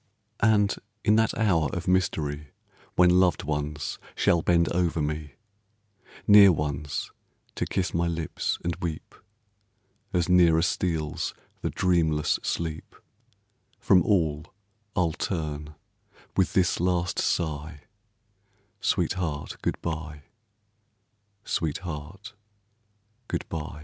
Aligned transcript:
And 0.39 0.77
in 1.03 1.15
that 1.17 1.37
hour 1.37 1.69
of 1.73 1.87
mystery, 1.87 2.53
When 2.95 3.19
loved 3.19 3.43
ones 3.43 3.99
shall 4.15 4.41
bend 4.41 4.67
over 4.69 4.99
me, 4.99 5.35
Near 6.25 6.51
ones 6.51 7.11
to 7.53 7.67
kiss 7.67 7.93
my 7.93 8.07
lips 8.07 8.57
and 8.63 8.75
weep, 8.77 9.13
As 10.11 10.27
nearer 10.27 10.63
steals 10.63 11.35
the 11.61 11.69
dreamless 11.69 12.39
sleep, 12.41 12.95
From 13.79 14.01
all 14.01 14.47
I'll 14.95 15.13
turn 15.13 15.75
with 16.35 16.53
this 16.53 16.79
last 16.79 17.19
sigh, 17.19 17.81
"Sweetheart, 18.79 19.57
good 19.61 19.79
by, 19.83 20.23
sweetheart, 21.43 22.33
good 23.27 23.47
by." 23.49 23.79